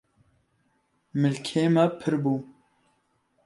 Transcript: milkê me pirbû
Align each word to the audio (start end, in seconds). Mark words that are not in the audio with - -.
milkê 1.21 1.63
me 1.73 1.85
pirbû 1.99 2.35